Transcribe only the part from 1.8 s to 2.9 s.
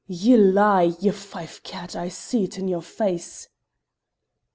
I see't in your